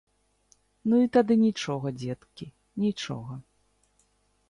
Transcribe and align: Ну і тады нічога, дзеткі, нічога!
Ну 0.91 0.95
і 1.05 1.11
тады 1.17 1.37
нічога, 1.45 1.87
дзеткі, 2.01 2.51
нічога! 2.89 3.33